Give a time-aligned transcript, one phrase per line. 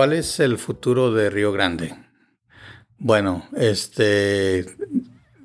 [0.00, 1.94] ¿Cuál es el futuro de Río Grande?
[2.96, 4.64] Bueno, este,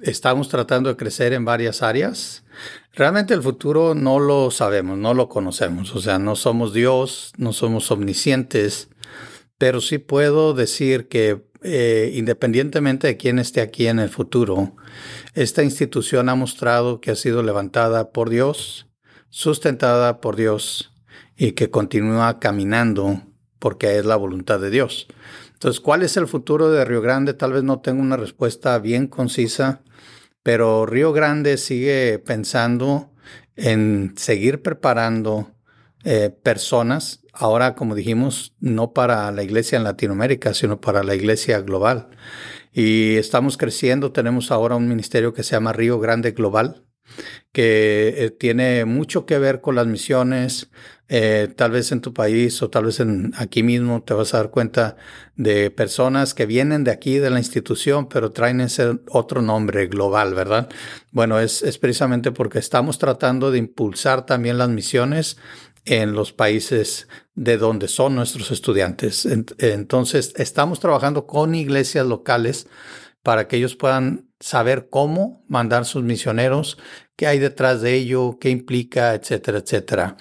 [0.02, 2.46] estamos tratando de crecer en varias áreas.
[2.94, 5.94] Realmente el futuro no lo sabemos, no lo conocemos.
[5.94, 8.88] O sea, no somos Dios, no somos omniscientes,
[9.58, 14.78] pero sí puedo decir que eh, independientemente de quién esté aquí en el futuro,
[15.34, 18.88] esta institución ha mostrado que ha sido levantada por Dios,
[19.30, 20.94] sustentada por Dios
[21.36, 23.22] y que continúa caminando
[23.66, 25.08] porque es la voluntad de Dios.
[25.54, 27.34] Entonces, ¿cuál es el futuro de Río Grande?
[27.34, 29.82] Tal vez no tengo una respuesta bien concisa,
[30.44, 33.10] pero Río Grande sigue pensando
[33.56, 35.50] en seguir preparando
[36.04, 41.60] eh, personas, ahora como dijimos, no para la iglesia en Latinoamérica, sino para la iglesia
[41.62, 42.10] global.
[42.72, 46.85] Y estamos creciendo, tenemos ahora un ministerio que se llama Río Grande Global,
[47.52, 50.70] que eh, tiene mucho que ver con las misiones.
[51.08, 54.38] Eh, tal vez en tu país o tal vez en aquí mismo te vas a
[54.38, 54.98] dar cuenta
[55.36, 60.34] de personas que vienen de aquí, de la institución, pero traen ese otro nombre global,
[60.34, 60.68] ¿verdad?
[61.12, 65.38] Bueno, es, es precisamente porque estamos tratando de impulsar también las misiones
[65.86, 69.28] en los países de donde son nuestros estudiantes.
[69.60, 72.68] Entonces, estamos trabajando con iglesias locales
[73.22, 76.78] para que ellos puedan saber cómo mandar sus misioneros,
[77.16, 80.18] qué hay detrás de ello, qué implica, etcétera, etcétera.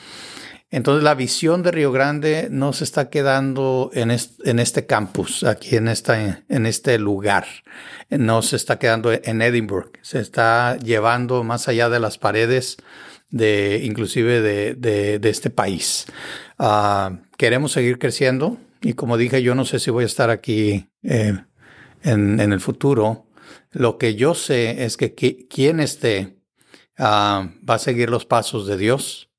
[0.70, 5.86] Entonces la visión de Río Grande no se está quedando en este, campus, aquí en,
[5.86, 7.46] esta, en este lugar,
[8.10, 12.76] no se está quedando en Edinburgh, se está llevando más allá de las paredes
[13.30, 16.06] de inclusive de, este país.
[16.58, 20.88] Ah, queremos seguir creciendo y como dije, yo no sé si voy a estar aquí
[21.02, 21.36] eh,
[22.02, 23.26] en, el futuro.
[23.70, 26.38] Lo que yo sé es que quien esté
[26.98, 29.30] ah, va a seguir los pasos de Dios,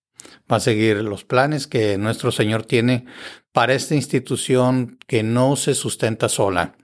[0.52, 3.06] va a seguir los planes que nuestro Señor tiene
[3.52, 6.76] para esta institución que no se sustenta sola.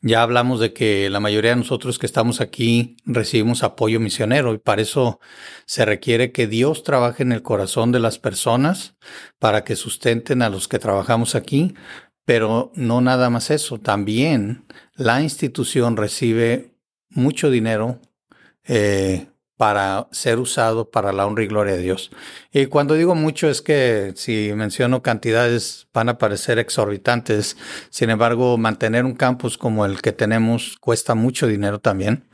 [0.00, 4.58] Ya hablamos de que la mayoría de nosotros que estamos aquí recibimos apoyo misionero y
[4.58, 5.18] para eso
[5.64, 8.96] se requiere que Dios trabaje en el corazón de las personas
[9.38, 11.74] para que sustenten a los que trabajamos aquí,
[12.26, 16.74] pero no nada más eso, también la institución recibe
[17.08, 18.00] mucho dinero
[18.64, 22.10] eh, para ser usado para la honra y gloria de Dios.
[22.52, 27.56] Y cuando digo mucho es que si menciono cantidades van a parecer exorbitantes.
[27.88, 32.28] Sin embargo, mantener un campus como el que tenemos cuesta mucho dinero también.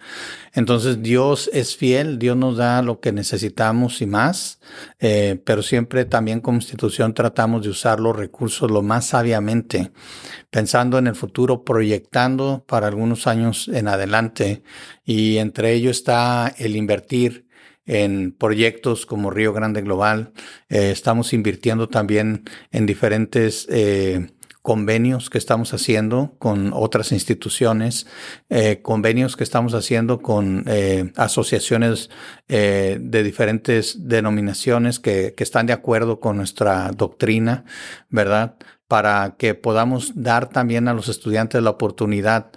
[0.53, 4.61] Entonces Dios es fiel, Dios nos da lo que necesitamos y más,
[4.99, 9.93] eh, pero siempre también como institución tratamos de usar los recursos lo más sabiamente,
[10.51, 14.63] pensando en el futuro, proyectando para algunos años en adelante
[15.05, 17.47] y entre ellos está el invertir
[17.87, 20.33] en proyectos como Río Grande Global.
[20.69, 24.31] Eh, estamos invirtiendo también en diferentes eh,
[24.63, 28.07] convenios que estamos haciendo con otras instituciones,
[28.49, 30.65] eh, convenios que estamos haciendo con
[31.17, 32.11] asociaciones
[32.47, 37.65] de diferentes denominaciones que, que, están de acuerdo con nuestra doctrina,
[38.09, 38.55] ¿verdad?
[38.87, 42.53] Para que podamos dar también a los estudiantes la oportunidad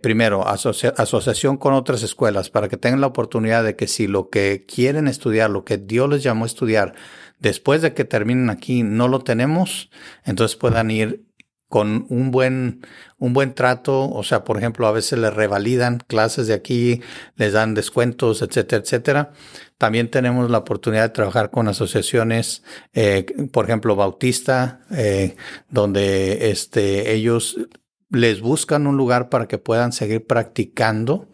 [0.00, 4.64] primero, asociación con otras escuelas para que tengan la oportunidad de que si lo que
[4.66, 6.94] quieren estudiar, lo que Dios les llamó a estudiar,
[7.38, 9.90] después de que terminen aquí no lo tenemos,
[10.24, 11.26] entonces puedan ir
[11.68, 12.82] con un buen,
[13.18, 17.02] un buen trato, o sea, por ejemplo, a veces les revalidan clases de aquí,
[17.34, 19.32] les dan descuentos, etcétera, etcétera.
[19.76, 22.62] También tenemos la oportunidad de trabajar con asociaciones,
[22.94, 25.36] eh, por ejemplo, Bautista, eh,
[25.68, 27.58] donde este, ellos
[28.16, 31.28] les buscan un lugar para que puedan seguir practicando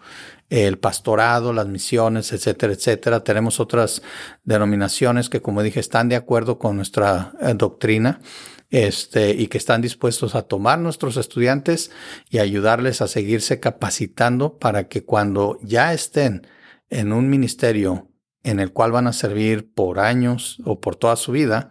[0.50, 3.24] el pastorado, las misiones, etcétera, etcétera.
[3.24, 4.02] Tenemos otras
[4.44, 8.20] denominaciones que, como dije, están de acuerdo con nuestra eh, doctrina
[8.68, 11.90] este, y que están dispuestos a tomar nuestros estudiantes
[12.28, 16.46] y ayudarles a seguirse capacitando para que cuando ya estén
[16.90, 18.10] en un ministerio
[18.42, 21.70] en el cual van a servir por años o por toda su vida,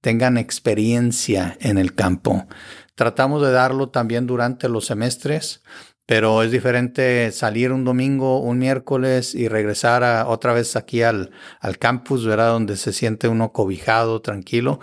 [0.00, 2.46] tengan experiencia en el campo.
[3.00, 5.62] Tratamos de darlo también durante los semestres
[6.04, 11.30] pero es diferente salir un domingo, un miércoles y regresar a, otra vez aquí al,
[11.78, 12.50] campus, ¿verdad?
[12.50, 14.80] Donde se siente uno cobijado, tranquilo,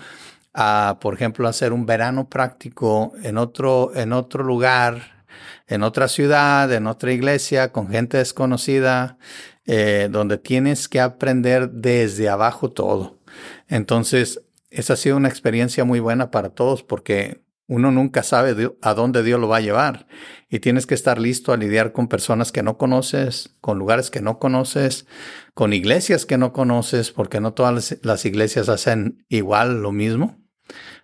[0.56, 5.26] a, por ejemplo, hacer un verano práctico en otro, en otro lugar,
[5.68, 9.20] en otra ciudad, en otra iglesia, con gente desconocida,
[9.68, 13.20] eh, donde tienes que aprender desde abajo todo.
[13.68, 14.42] Entonces,
[14.72, 19.24] esa ha sido una experiencia muy buena para todos porque uno nunca sabe a dónde
[19.24, 20.08] Dios lo va a llevar
[20.50, 24.22] y tienes que estar listo a lidiar con personas que no conoces, con lugares que
[24.22, 25.06] no conoces,
[25.54, 30.38] con iglesias que no conoces, porque no todas las iglesias hacen igual lo mismo.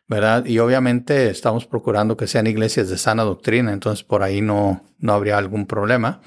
[0.08, 0.46] ¿verdad?
[0.46, 5.14] Y obviamente estamos procurando que sean iglesias de sana doctrina, entonces por ahí no, no
[5.14, 6.22] habría algún problema.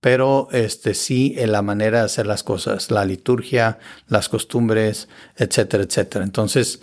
[0.00, 3.78] Pero este sí en la manera de hacer las cosas, la liturgia,
[4.08, 6.24] las costumbres, etcétera, etcétera.
[6.24, 6.82] Entonces,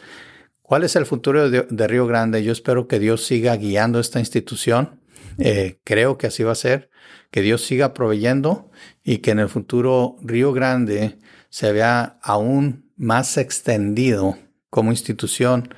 [0.70, 2.44] ¿cuál es el futuro de, Río Grande?
[2.44, 5.02] Yo espero que Dios siga guiando esta institución.
[5.40, 6.92] Eh, creo que así va a ser,
[7.32, 8.70] que Dios siga proveyendo
[9.04, 11.18] y que en el futuro Río Grande
[11.50, 14.38] se vea aún más extendido
[14.70, 15.74] como institución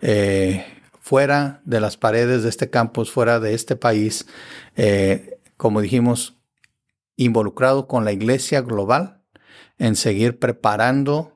[0.00, 0.64] eh,
[1.00, 4.28] fuera de las paredes de este campus, fuera de este país,
[4.76, 6.36] eh, como dijimos,
[7.16, 9.24] involucrado con la iglesia global
[9.76, 11.32] en seguir preparando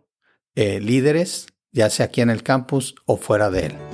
[0.55, 3.90] líderes, ya sea aquí en el campus o fuera de él.